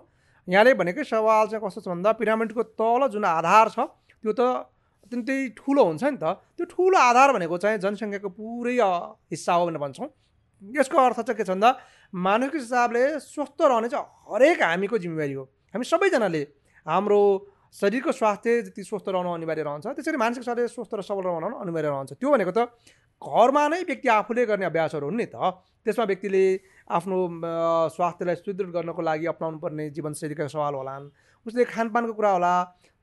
[0.49, 3.79] यहाँले भनेकै सवाल चाहिँ कस्तो छ भन्दा पिरामिडको तल जुन आधार छ
[4.23, 4.41] त्यो त
[5.09, 8.77] अत्यन्तै ठुलो हुन्छ नि त। त्यो ठुलो आधार भनेको चाहिँ जनसङ्ख्याको पुरै
[9.33, 10.09] हिस्सा हो भनेर भन्छौँ।
[10.63, 11.71] यसको अर्थ चाहिँ के छ भन्दा
[12.13, 16.43] मानसिक हिसाबले स्वस्थ रहने चाहिँ हरेक हामीको जिम्मेवारी हो। हामी सबैजनाले
[16.87, 17.21] हाम्रो
[17.71, 21.89] शरीरको स्वास्थ्य जति स्वस्थ रहनु अनिवार्य रहन्छ त्यसरी मानसिक स्वास्थ्य स्वस्थ र सबल रहनु अनिवार्य
[21.89, 22.67] रहन्छ। त्यो भनेको त
[23.23, 25.37] घरमा नै व्यक्ति आफूले गर्ने अभ्यासहरू हुन् नि त।
[25.85, 26.45] त्यसमा व्यक्तिले
[26.89, 27.19] आफ्नो
[27.95, 31.05] स्वास्थ्यलाई सुदृढ गर्नको लागि अप्नाउनु पर्ने जीवनशैलीका सवाल होलान्।
[31.47, 32.55] उसले खानपानको कुरा होला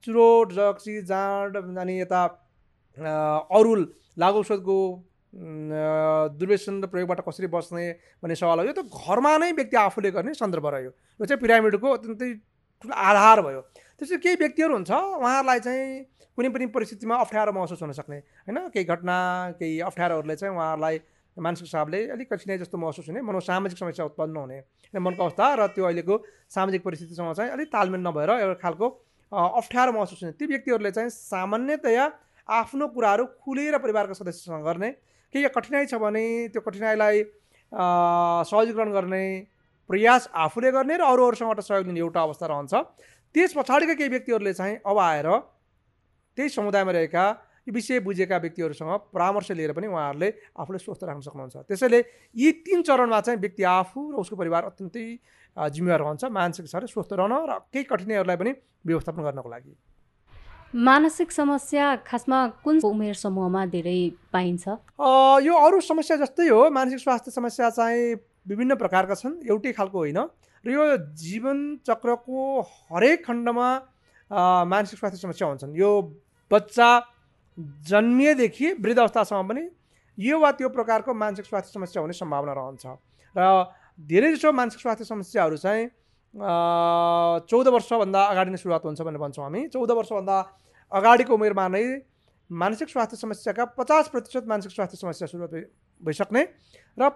[0.03, 2.21] चुरोट रक्सी जाँड अनि यता
[2.97, 3.73] अरू
[4.17, 4.77] लागु औषधको
[5.38, 7.86] दुर्व्यसन र प्रयोगबाट कसरी बस्ने
[8.23, 11.88] भन्ने सवाल हो। यो त घरमा नै व्यक्ति आफूले गर्ने सन्दर्भ रह्यो। यो चाहिँ पिरामिडको
[11.93, 12.30] अत्यन्तै
[12.82, 13.62] ठुलो आधार भयो।
[14.02, 15.86] त्यसरी केही व्यक्तिहरू हुन्छ उहाँहरूलाई चाहिँ
[16.38, 18.58] कुनै पनि परिस्थितिमा अप्ठ्यारो महसुस हुन सक्ने होइन?
[18.73, 19.15] केही घटना
[19.62, 20.95] केही अप्ठ्यारोहरूले चाहिँ उहाँहरूलाई
[21.38, 24.58] मानसिक हिसाबले अलिक कठिनाइ जस्तो महसुस हुने मनोसामाजिक समस्या उत्पन्न हुने
[24.93, 26.15] मनको अवस्था र त्यो अहिलेको
[26.50, 28.88] सामाजिक परिस्थितिसँग चाहिँ अलिक तालमेल नभएर एउटा खालको
[29.32, 32.06] अप्ठ्यारो महसुस हुने। ती व्यक्तिहरूले चाहिँ सामान्यतया
[32.50, 34.89] आफ्नो कुराहरू खुलेर परिवारको सदस्यसँग गर्ने
[35.33, 37.23] केही कठिनाइ छ भने त्यो कठिनाइलाई
[37.71, 39.23] सहजीकरण गर्ने
[39.89, 42.73] प्रयास आफूले गर्ने र अरू अरूसँगबाट सहयोग लिने एउटा अवस्था रहन्छ।
[43.35, 45.27] त्यस पछाडिका केही व्यक्तिहरूले चाहिँ अब आएर
[46.37, 47.25] त्यही समुदायमा रहेका
[47.67, 51.99] विषय बुझेका व्यक्तिहरूसँग परामर्श लिएर पनि उहाँहरूले आफूले स्वस्थ राख्न सक्नुहुन्छ। त्यसैले
[52.35, 55.05] यी तिन चरणमा चाहिँ व्यक्ति आफू र उसको परिवार अत्यन्तै
[55.57, 58.51] जिम्मेवार रहन्छ मानसिक हिसाबले स्वस्थ रहन र केही कठिनाइहरूलाई पनि
[58.87, 59.73] व्यवस्थापन गर्नको लागि।
[60.75, 63.99] मानसिक समस्या खासमा कुन उमेर समूहमा धेरै
[64.34, 64.67] पाइन्छ?
[64.67, 68.13] यो अरू समस्या जस्तै हो मानसिक स्वास्थ्य समस्या चाहिँ
[68.47, 70.19] विभिन्न प्रकारका छन् एउटै खालको होइन।
[70.65, 70.84] र यो
[71.15, 73.69] जीवन चक्रको हरेक खण्डमा
[74.67, 75.89] मानसिक स्वास्थ्य समस्या हुन्छन्। यो
[76.51, 76.89] बच्चा
[77.88, 79.63] जन्मिएदेखि वृद्ध अवस्थासम्म पनि
[80.19, 82.86] यो वा त्यो प्रकारको मानसिक स्वास्थ्य समस्या हुने सम्भावना रहन्छ।
[83.36, 83.71] र
[84.03, 85.88] धेरै जसो मानसिक स्वास्थ्य समस्याहरू चाहिँ
[86.33, 90.37] चौध वर्षभन्दा अगाडि नै सुरुवात हुन्छ भनेर भन्छौँ हामी चौध वर्षभन्दा
[90.91, 91.83] अगाडिको उमेरमा नै
[92.49, 95.53] मानसिक स्वास्थ्य समस्याका पचास प्रतिशत मानसिक स्वास्थ्य समस्या सुरुवात
[96.01, 96.43] भइसक्ने
[96.97, 97.09] र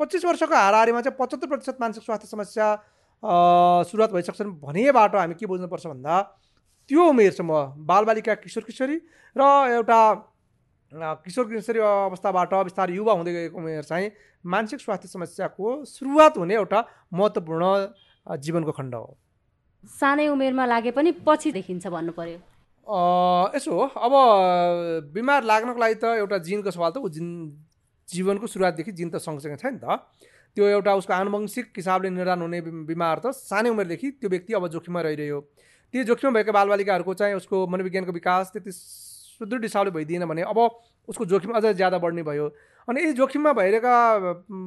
[0.00, 2.66] पच्चिस वर्षको हाराहारीमा चाहिँ पचहत्तर प्रतिशत मानसिक स्वास्थ्य समस्या
[3.22, 6.20] सुरुवात भइसक्छन् भनेबाट हामी के बुझ्नुपर्छ भन्दा
[6.90, 7.52] त्यो उमेरसम्म
[7.82, 8.96] बालबालिका किशोर किशोरी
[9.36, 10.00] र एउटा
[10.92, 14.10] किशोर किशोरी अवस्थाबाट बिस्तारै युवा हुँदै गएको उमेर चाहिँ
[14.44, 16.80] मानसिक स्वास्थ्य समस्याको सुरुवात हुने एउटा
[17.12, 17.64] महत्त्वपूर्ण
[18.26, 19.16] जीवनको खण्ड हो।
[19.86, 22.38] सानै उमेरमा लागे पनि पछि देखिन्छ भन्नु पर्यो
[23.54, 24.12] यसो हो। अब
[25.14, 27.28] बिमार लाग्नको लागि त एउटा जिनको सवाल त ऊ जिन
[28.08, 30.02] जीवनको सुरुवातदेखि जिन त सँगसँगै छ नि त।
[30.56, 35.00] त्यो एउटा उसको आनुवंशिक हिसाबले निदान हुने बिमार त सानै उमेरदेखि त्यो व्यक्ति अब जोखिममा
[35.06, 35.40] रहिरह्यो।
[35.94, 40.58] त्यो जोखिममा भएका बालबालिकाहरूको चाहिँ उसको मनोविज्ञानको विकास त्यति सुदृढ हिसाबले भइदिएन भने अब
[41.08, 42.46] उसको जोखिम अझ ज्यादा बढ्ने भयो।
[42.88, 43.94] अनि यी जोखिममा भइरहेका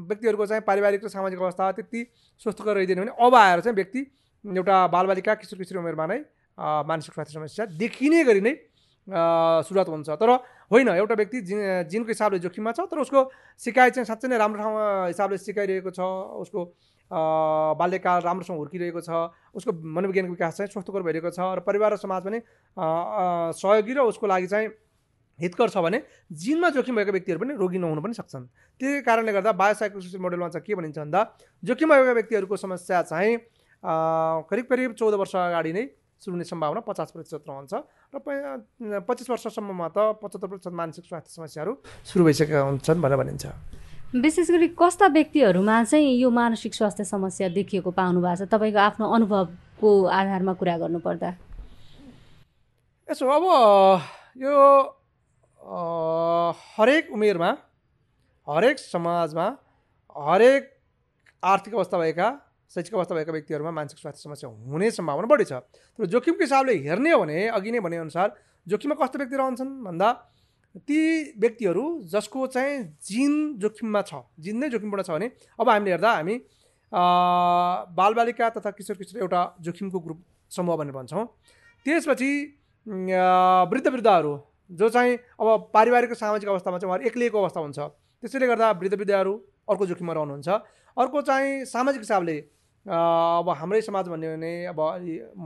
[0.05, 2.05] व्यक्तिहरूको चाहिँ पारिवारिक र सामाजिक अवस्था त्यति
[2.45, 3.99] स्वस्थकर रहिदिएन भने अब आएर चाहिँ व्यक्ति
[4.45, 6.19] एउटा बालबालिका किशोर किशोर उमेरमा नै
[6.57, 8.53] मानसिक स्वास्थ्य समस्या देखिने गरी नै
[9.07, 10.29] सुरुवात हुन्छ। तर
[10.71, 13.23] होइन एउटा व्यक्ति जिन जिनको हिसाबले जोखिममा छ तर उसको
[13.61, 15.99] सिकाइ चाहिँ साँच्चै नै राम्रो ठाउँमा हिसाबले सिकाइरहेको छ
[16.43, 16.65] उसको
[17.79, 19.09] बाल्यकाल राम्रोसँग हुर्किरहेको छ
[19.55, 22.39] उसको मनोविज्ञानको विकास चाहिँ स्वस्थकर भइरहेको छ र परिवार र समाज पनि
[23.57, 24.69] सहयोगी र उसको लागि चाहिँ
[25.41, 28.45] हितकर छ भने जिनमा जोखिम भएको व्यक्तिहरू पनि रोगी नहुनु पनि सक्छन्।
[28.81, 31.19] त्यही कारणले गर्दा बायोसाइकोसिस मोडलमा चाहिँ के भनिन्छ भन्दा
[31.63, 33.37] जोखिममा भएका व्यक्तिहरूको समस्या चाहिँ
[34.49, 35.85] करिब करिब चौध वर्ष अगाडि नै
[36.19, 37.73] सुरु हुने सम्भावना पचास प्रतिशत रहन्छ
[38.11, 41.71] र पच्चिस वर्षसम्ममा त पचहत्तर प्रतिशत मानसिक स्वास्थ्य समस्याहरू
[42.03, 43.45] सुरु भइसकेका हुन्छन् भनेर भनिन्छ।
[44.19, 48.51] विशेष गरी कस्ता व्यक्तिहरूमा चाहिँ यो मानसिक स्वास्थ्य समस्या देखिएको पाउनु भएको छ?
[48.51, 51.29] तपाईँको आफ्नो अनुभवको आधारमा कुरा गर्नुपर्दा।
[53.07, 53.43] यसो अब
[54.43, 54.53] यो
[55.69, 57.49] हरेक उमेरमा
[58.47, 59.45] हरेक समाजमा
[60.15, 60.69] हरेक
[61.43, 62.29] आर्थिक अवस्था भएका
[62.71, 65.61] शैक्षिक अवस्था भएका व्यक्तिहरूमा मानसिक स्वास्थ्य समस्या हुने सम्भावना बढी छ।
[65.99, 68.33] तर जोखिमको हिसाबले हेर्ने हो भने अघि नै भनेअनुसार
[68.67, 69.71] जोखिममा कस्तो व्यक्ति रहन्छन्?
[69.85, 70.09] भन्दा
[70.89, 70.99] ती
[71.37, 76.35] व्यक्तिहरू जसको चाहिँ जिन जोखिममा छ जिन नै जोखिमबाट छ भने अब हामीले हेर्दा हामी
[77.93, 80.19] बालबालिका तथा किशोर किशोर एउटा जोखिमको ग्रुप
[80.51, 81.25] समूह भनेर भन्छौँ।
[81.85, 82.31] त्यसपछि
[82.85, 84.33] वृद्ध वृद्धहरू
[84.69, 89.33] जो चाहिँ अब पारिवारिक सामाजिक अवस्थामा चाहिँ उहाँहरू एक्लिएको अवस्था हुन्छ। त्यसैले गर्दा वृद्ध वृद्धहरू
[89.69, 90.49] अर्को जोखिममा रहनुहुन्छ।
[90.97, 92.37] अर्को चाहिँ सामाजिक हिसाबले
[92.85, 94.79] अब हाम्रै समाज भन्यो भने अब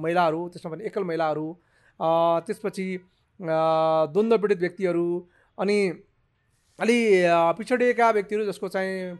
[0.03, 1.47] महिलाहरू त्यसमा पनि एकल महिलाहरू
[2.45, 2.87] त्यसपछि
[3.39, 5.05] द्वन्द्व पीडित व्यक्तिहरू
[5.57, 5.77] अनि
[6.79, 6.97] अलि
[7.57, 9.11] पिछडिएका व्यक्तिहरू जसको चाहिँ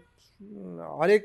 [1.00, 1.24] हरेक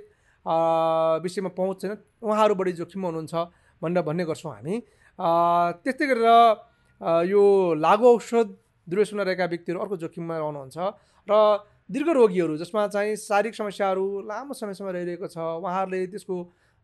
[1.23, 3.35] विषयमा पहुँच छैन उहाँहरू बढी जोखिममा हुनुहुन्छ
[3.83, 4.81] भनेर भन्ने गर्छौँ हामी।
[5.83, 6.29] त्यस्तै गरेर
[7.27, 7.43] यो
[7.75, 8.49] लागु औषध
[8.88, 10.79] दुर्व्यसनमा रहेका व्यक्तिहरू अर्को जोखिममा रहनुहुन्छ
[11.29, 11.33] र
[11.88, 16.37] दीर्घ रोगीहरू जसमा चाहिँ शारीरिक समस्याहरू लामो समयसम्म रहिरहेको छ उहाँहरूले त्यसको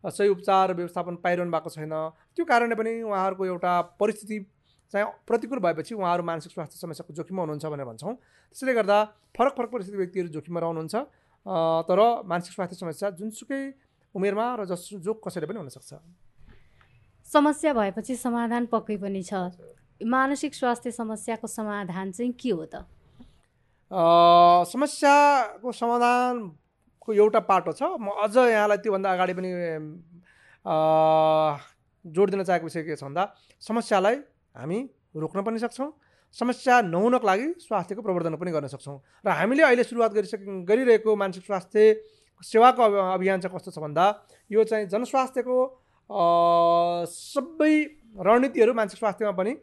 [0.03, 1.93] सही उपचार व्यवस्थापन पाइरहनु भएको छैन।
[2.37, 4.37] त्यो कारणले पनि उहाँहरूको एउटा परिस्थिति
[4.93, 8.13] चाहिँ प्रतिकूल भएपछि उहाँहरू मानसिक स्वास्थ्य समस्याको जोखिममा हुनुहुन्छ भनेर भन्छौँ।
[8.53, 8.97] त्यसैले गर्दा
[9.37, 10.95] फरक फरक परिस्थिति व्यक्तिहरू जोखिममा रहनुहुन्छ
[11.89, 13.61] तर मानसिक स्वास्थ्य समस्या जुनसुकै
[14.15, 15.91] उमेरमा र जस जो कसैले पनि हुनसक्छ।
[17.25, 19.33] समस्या भएपछि समाधान पक्कै पनि छ।
[20.01, 22.83] मानसिक स्वास्थ्य समस्याको समाधान चाहिँ के हो त?
[24.67, 29.49] समस्याको समाधानको एउटा पाटो छ। म अझ यहाँलाई त्योभन्दा अगाडि पनि
[32.05, 33.23] जोड दिन चाहेको विषय के छ भन्दा
[33.63, 34.15] समस्यालाई
[34.55, 34.79] हामी
[35.15, 35.91] रोक्न पनि सक्छौँ।
[36.35, 41.43] समस्या नहुनको लागि स्वास्थ्यको प्रवर्धन पनि गर्न सक्छौँ। र हामीले अहिले सुरुवात गरिसक गरिरहेको मानसिक
[41.45, 42.03] स्वास्थ्य
[42.43, 42.83] सेवाको
[43.15, 44.05] अभियान चाहिँ कस्तो छ भन्दा
[44.51, 45.57] यो चाहिँ जनस्वास्थ्यको
[47.07, 47.73] सबै
[48.19, 49.53] रणनीतिहरू मानसिक स्वास्थ्यमा पनि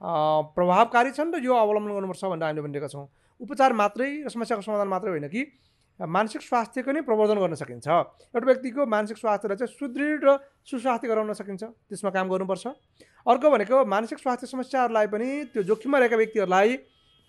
[0.00, 3.06] प्रभावकारी छन् र यो अवलम्बन गर्नुपर्छ भनेर हामीले भनिरहेका छौँ।
[3.40, 5.42] उपचार मात्रै र समस्याको समाधान मात्रै होइन कि
[6.00, 7.88] मानसिक स्वास्थ्यको नै प्रवर्धन गर्न सकिन्छ।
[8.32, 10.28] एउटा व्यक्तिको मानसिक स्वास्थ्यलाई चाहिँ सुदृढ र
[10.64, 12.64] सुस्वास्थ्य गराउन सकिन्छ। त्यसमा काम गर्नुपर्छ।
[13.28, 16.68] अर्को भनेको मानसिक स्वास्थ्य समस्याहरूलाई पनि त्यो जोखिममा रहेका व्यक्तिहरूलाई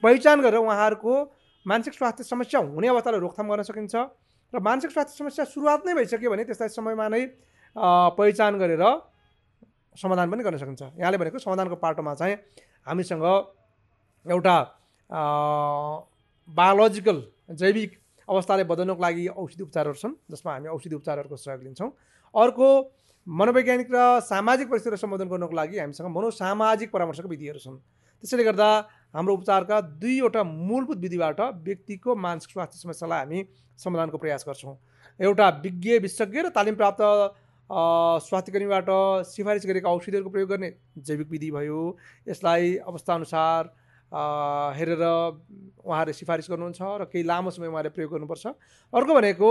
[0.04, 1.14] पहिचान गरेर उहाँहरूको
[1.66, 3.96] मानसिक स्वास्थ्य समस्या हुने अवस्थालाई रोकथाम गर्न सकिन्छ
[4.56, 7.24] र मानसिक स्वास्थ्य समस्या सुरुवात नै भइसक्यो भने त्यसलाई समयमा नै
[8.16, 8.84] पहिचान गरेर
[9.96, 12.36] समाधान पनि गर्न सकिन्छ। यहाँले भनेको समाधानको पाटोमा चाहिँ
[12.88, 13.24] हामीसँग
[14.26, 14.56] एउटा
[16.50, 17.18] बायोलोजिकल
[17.52, 17.92] जैविक
[18.28, 21.90] अवस्थालाई बदल्नको लागि औषधि उपचारहरू छन् जसमा हामी औषधि उपचारहरूको सहयोग लिन्छौँ।
[22.34, 22.68] अर्को
[23.28, 27.78] मनोवैज्ञानिक र सामाजिक परिस्थितिलाई सम्बोधन गर्नको लागि हामीसँग मनोसामाजिक परामर्शको विधिहरू छन्।
[28.24, 28.70] त्यसैले गर्दा
[29.14, 33.40] हाम्रो उपचारका दुईवटा मूलभूत विधिबाट व्यक्तिको मानसिक स्वास्थ्य समस्यालाई हामी
[33.78, 34.76] समाधानको प्रयास गर्छौँ।
[35.20, 37.02] एउटा विज्ञ विशेषज्ञ र तालिम प्राप्त
[37.72, 38.90] स्वास्थ्यकर्मीबाट
[39.26, 41.82] सिफारिस गरेका औषधिहरूको प्रयोग गर्ने जैविक विधि भयो।
[42.28, 43.62] यसलाई अवस्थाअनुसार
[44.76, 48.46] हेरेर उहाँहरूले सिफारिस गर्नुहुन्छ र केही लामो समय उहाँले प्रयोग गर्नुपर्छ।
[48.94, 49.50] अर्को भनेको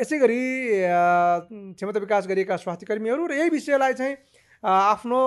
[0.00, 0.42] यसै गरी
[1.72, 4.16] क्षमता विकास गरिएका स्वास्थ्यकर्मीहरू र यही विषयलाई चाहिँ
[4.62, 5.20] आफ्नो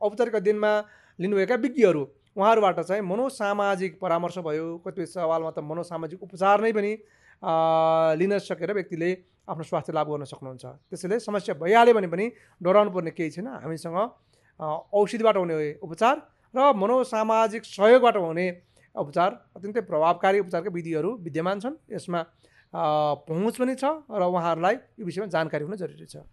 [0.00, 0.72] औपचारिक अध्ययनमा
[1.18, 2.02] लिनुभएका विज्ञहरू
[2.36, 6.92] उहाँहरूबाट चाहिँ मनोसामाजिक परामर्श भयो। कतिपय सवालमा त मनोसामाजिक उपचार नै पनि
[8.16, 9.10] लिन सकेर व्यक्तिले
[9.48, 12.26] आफ्नो स्वास्थ्य लाभ गर्न सक्नुहुन्छ। त्यसैले समस्या भइहाल्यो भने पनि
[12.60, 13.96] डराउनु पर्ने केही छैन। हामीसँग
[14.92, 16.16] औषधिबाट हुने उपचार
[16.54, 18.46] र मनोसामाजिक सहयोगबाट हुने
[18.94, 22.20] उपचार अत्यन्तै प्रभावकारी उपचारका विधिहरू विद्यमान छन्। यसमा
[22.72, 26.24] पहुँच पनि छ र उहाँहरूलाई यो विषयमा जानकारी हुन जरुरी छ।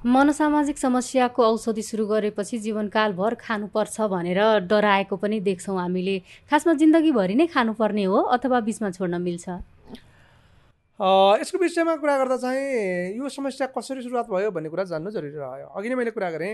[0.00, 6.16] मनोसामाजिक समस्याको औषधि सुरु गरेपछि जीवनकालभर खानुपर्छ भनेर डराएको पनि देख्छौँ हामीले।
[6.48, 9.46] खासमा जिन्दगीभरि नै खानुपर्ने हो अथवा बिचमा छोड्न मिल्छ?
[11.00, 15.66] यसको विषयमा कुरा गर्दा चाहिँ यो समस्या कसरी सुरुवात भयो भन्ने कुरा जान्नु जरुरी रह्यो
[15.72, 16.52] अघि नै मैले कुरा गरेँ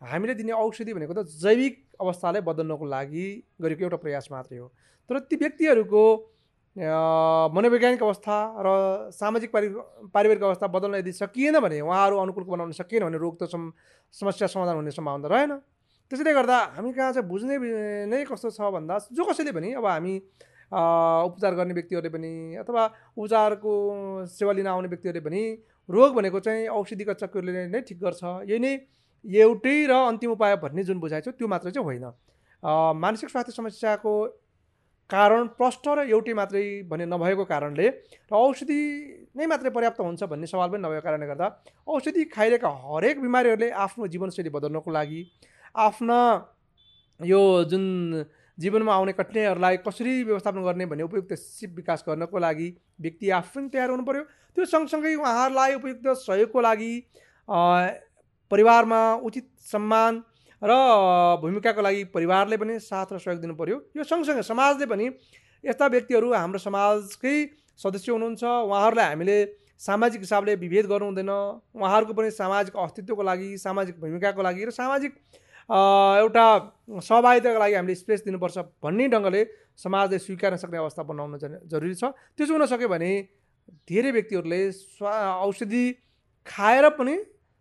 [0.00, 3.26] हामीले दिने औषधि भनेको त जैविक अवस्थालाई बदल्नको लागि
[3.58, 4.66] गरेको एउटा प्रयास मात्रै हो।
[5.10, 6.02] तर ती व्यक्तिहरूको
[6.78, 9.68] मनोवैज्ञानिक अवस्था र सामाजिक पारि
[10.14, 13.74] पारिवारिक अवस्था बदल्न यदि सकिएन भने उहाँहरू अनुकूलको बनाउन सकिएन भने रोग त सम
[14.14, 15.52] समस्या समाधान हुने सम्भावना रहेन।
[16.06, 17.58] त्यसैले गर्दा हामी कहाँ चाहिँ बुझ्ने
[18.06, 20.14] नै कस्तो छ भन्दा जो कसैले पनि अब हामी
[20.72, 22.84] उपचार गर्ने व्यक्तिहरूले पनि अथवा
[23.16, 23.72] उपचारको
[24.28, 25.42] सेवा लिन आउने व्यक्तिहरूले पनि
[25.88, 28.72] रोग भनेको चाहिँ औषधिका चक्करले नै ठिक गर्छ। यही नै
[29.24, 32.04] एउटै र अन्तिम उपाय भन्ने जुन बुझाइ छ त्यो मात्र चाहिँ होइन।
[32.96, 34.12] मानसिक स्वास्थ्य समस्याको
[35.10, 37.88] कारण प्रष्ट र एउटै मात्रै भन्ने नभएको कारणले
[38.28, 38.80] र औषधि
[39.36, 41.46] नै मात्रै पर्याप्त हुन्छ भन्ने सवाल पनि नभएको कारणले गर्दा
[41.88, 45.20] औषधि खाइरहेका हरेक बिमारीहरूले आफ्नो जीवनशैली बदल्नको लागि
[45.74, 46.18] आफ्ना
[47.20, 47.84] यो जुन
[48.58, 52.68] जीवनमा आउने कठिनाइहरूलाई कसरी व्यवस्थापन गर्ने भन्ने उपयुक्त सिप विकास गर्नको लागि
[53.00, 54.22] व्यक्ति आफू तयार हुनु पऱ्यो
[54.56, 56.92] त्यो सँगसँगै उहाँहरूलाई उपयुक्त सहयोगको लागि
[58.50, 60.22] परिवारमा उचित सम्मान
[60.62, 60.74] र
[61.42, 65.06] भूमिकाको लागि परिवारले पनि साथ र सहयोग दिनु पऱ्यो यो सँगसँगै समाजले पनि
[65.64, 67.36] यस्ता व्यक्तिहरू हाम्रो समाजकै
[67.78, 69.38] सदस्य हुनुहुन्छ। उहाँहरूलाई हामीले
[69.78, 75.12] सामाजिक हिसाबले विभेद गर्नु हुँदैन उहाँहरूको पनि सामाजिक अस्तित्वको लागि सामाजिक भूमिकाको लागि र सामाजिक
[75.68, 76.46] एउटा
[77.04, 79.40] सहभागिताको लागि हामीले स्पेस दिनुपर्छ भन्ने ढङ्गले
[79.76, 83.10] समाजले स्वीकार्न सक्ने अवस्था बनाउन जरुरी छ। त्यसो हुन सक्यो भने
[83.84, 85.12] धेरै व्यक्तिहरूले स्वा
[85.44, 85.84] औषधि
[86.46, 87.16] खाएर पनि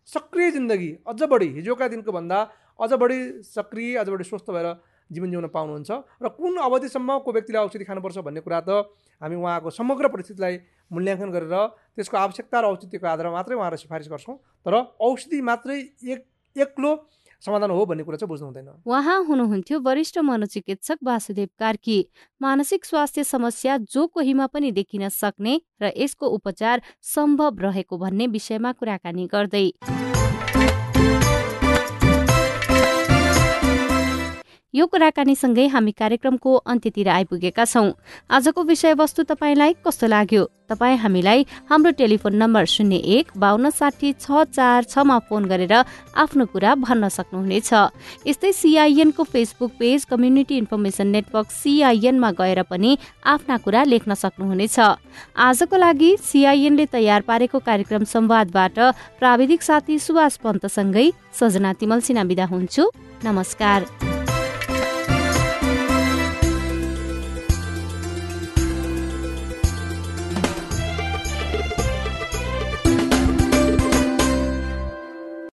[0.07, 2.39] सक्रिय जिन्दगी अझ बढी हिजोका दिनको भन्दा
[2.79, 4.67] अझ बढी सक्रिय अझ बढी स्वस्थ भएर
[5.11, 5.91] जीवन जिउन पाउनुहुन्छ
[6.23, 8.87] र कुन अवधिसम्म को व्यक्तिले औषधि खानुपर्छ भन्ने कुरा त
[9.21, 10.55] हामी उहाँको समग्र परिस्थितिलाई
[10.95, 11.55] मूल्याङ्कन गरेर
[11.99, 16.23] त्यसको आवश्यकता र औचित्यको आधारमा मात्रै उहाँलाई सिफारिस गर्छौँ। तर औषधि मात्रै एक
[16.55, 16.91] एक्लो
[17.41, 21.99] समाधान हो भन्ने कुरा चाहिँ बुझ्नु हुँदैन। उहाँ हुनुहुन्थ्यो वरिष्ठ मनोचिकित्सक वासुदेव कार्की।
[22.41, 28.71] मानसिक स्वास्थ्य समस्या जो कोहीमा पनि देखिन सक्ने र यसको उपचार सम्भव रहेको भन्ने विषयमा
[28.71, 29.71] कुराकानी गर्दै।
[34.73, 37.91] यो कुराकानीसँगै हामी कार्यक्रमको अन्त्यतिर आइपुगेका छौँ।
[38.29, 40.43] आजको विषयवस्तु तपाईँलाई कस्तो लाग्यो?
[40.67, 45.73] तपाईँ हामीलाई हाम्रो टेलिफोन नम्बर शून्य एक बाहन्न साठी छ चार छमा फोन गरेर
[46.19, 47.71] आफ्नो कुरा भन्न सक्नुहुनेछ।
[48.27, 54.77] यस्तै सिआइएनको Facebook page community information network सिआइएनमा गएर पनि आफ्ना कुरा लेख्न सक्नुहुनेछ।
[55.31, 58.77] आजको लागि सिआइएनले तयार पारेको कार्यक्रम संवादबाट
[59.19, 61.07] प्राविधिक साथी सुभाष पन्तसँगै
[61.39, 62.91] सजना तिमल सिना बिदा हुन्छु।
[63.25, 64.16] नमस्कार।